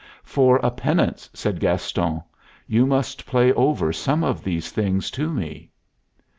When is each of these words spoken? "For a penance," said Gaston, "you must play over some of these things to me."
"For 0.23 0.57
a 0.63 0.71
penance," 0.71 1.29
said 1.31 1.59
Gaston, 1.59 2.23
"you 2.65 2.87
must 2.87 3.27
play 3.27 3.53
over 3.53 3.93
some 3.93 4.23
of 4.23 4.43
these 4.43 4.71
things 4.71 5.11
to 5.11 5.29
me." 5.31 5.69